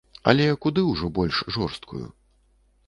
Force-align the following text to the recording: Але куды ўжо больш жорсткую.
Але 0.31 0.47
куды 0.65 0.81
ўжо 0.91 1.11
больш 1.21 1.43
жорсткую. 1.59 2.05